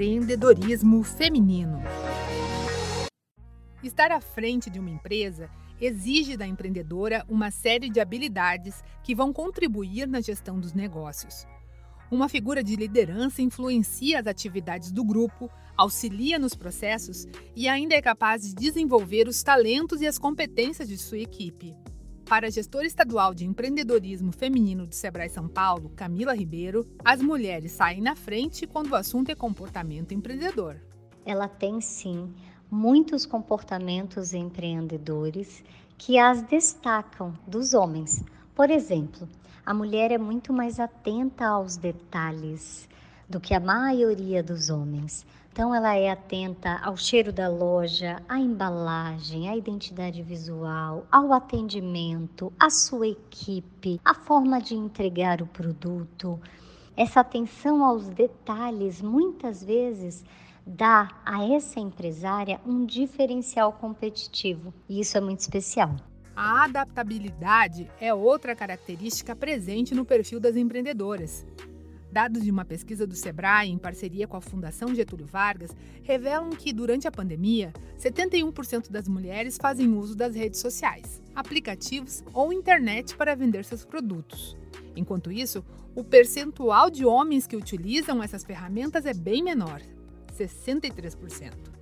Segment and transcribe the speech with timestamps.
[0.00, 1.78] Empreendedorismo feminino.
[3.82, 9.30] Estar à frente de uma empresa exige da empreendedora uma série de habilidades que vão
[9.30, 11.46] contribuir na gestão dos negócios.
[12.10, 18.00] Uma figura de liderança influencia as atividades do grupo, auxilia nos processos e ainda é
[18.00, 21.76] capaz de desenvolver os talentos e as competências de sua equipe.
[22.30, 27.72] Para a gestora estadual de empreendedorismo feminino do Sebrae São Paulo, Camila Ribeiro, as mulheres
[27.72, 30.76] saem na frente quando o assunto é comportamento empreendedor.
[31.26, 32.32] Ela tem sim
[32.70, 35.64] muitos comportamentos empreendedores
[35.98, 38.24] que as destacam dos homens.
[38.54, 39.28] Por exemplo,
[39.66, 42.88] a mulher é muito mais atenta aos detalhes
[43.30, 45.24] do que a maioria dos homens.
[45.52, 52.52] Então, ela é atenta ao cheiro da loja, à embalagem, à identidade visual, ao atendimento,
[52.58, 56.40] à sua equipe, à forma de entregar o produto.
[56.96, 60.24] Essa atenção aos detalhes muitas vezes
[60.66, 65.96] dá a essa empresária um diferencial competitivo e isso é muito especial.
[66.34, 71.44] A adaptabilidade é outra característica presente no perfil das empreendedoras.
[72.12, 75.70] Dados de uma pesquisa do Sebrae, em parceria com a Fundação Getúlio Vargas,
[76.02, 82.52] revelam que, durante a pandemia, 71% das mulheres fazem uso das redes sociais, aplicativos ou
[82.52, 84.56] internet para vender seus produtos.
[84.96, 89.80] Enquanto isso, o percentual de homens que utilizam essas ferramentas é bem menor
[90.36, 91.79] 63%.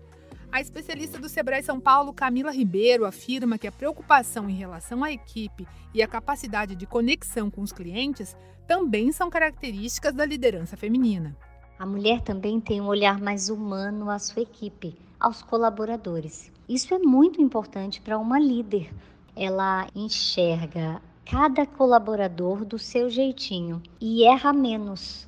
[0.51, 5.13] A especialista do Sebrae São Paulo, Camila Ribeiro, afirma que a preocupação em relação à
[5.13, 8.35] equipe e a capacidade de conexão com os clientes
[8.67, 11.37] também são características da liderança feminina.
[11.79, 16.51] A mulher também tem um olhar mais humano à sua equipe, aos colaboradores.
[16.67, 18.91] Isso é muito importante para uma líder.
[19.37, 25.28] Ela enxerga cada colaborador do seu jeitinho e erra menos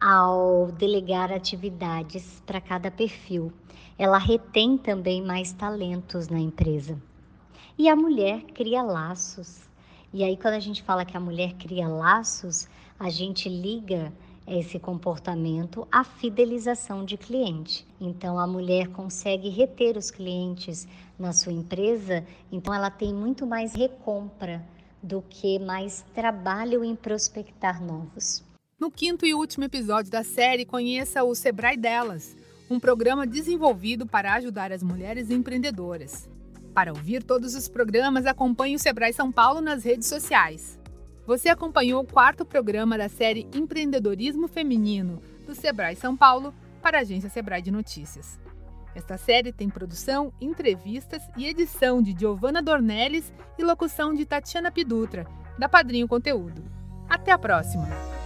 [0.00, 3.52] ao delegar atividades para cada perfil
[3.98, 6.96] ela retém também mais talentos na empresa.
[7.76, 9.68] E a mulher cria laços.
[10.12, 14.12] E aí, quando a gente fala que a mulher cria laços, a gente liga
[14.46, 17.86] esse comportamento à fidelização de cliente.
[18.00, 20.86] Então, a mulher consegue reter os clientes
[21.18, 24.64] na sua empresa, então, ela tem muito mais recompra
[25.02, 28.47] do que mais trabalho em prospectar novos.
[28.78, 32.36] No quinto e último episódio da série, conheça o Sebrae Delas
[32.70, 36.28] um programa desenvolvido para ajudar as mulheres empreendedoras.
[36.72, 40.78] Para ouvir todos os programas, acompanhe o Sebrae São Paulo nas redes sociais.
[41.26, 47.00] Você acompanhou o quarto programa da série Empreendedorismo Feminino do Sebrae São Paulo para a
[47.00, 48.38] agência Sebrae de Notícias.
[48.94, 55.26] Esta série tem produção, entrevistas e edição de Giovanna Dornelles e locução de Tatiana Pidutra,
[55.58, 56.62] da Padrinho Conteúdo.
[57.08, 58.17] Até a próxima!